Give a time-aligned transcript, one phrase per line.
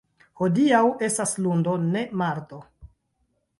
[0.39, 0.79] Hodiaŭ
[1.09, 2.65] estas lundo, ne, mardo.